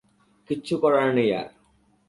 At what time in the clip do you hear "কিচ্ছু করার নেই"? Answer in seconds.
0.49-1.29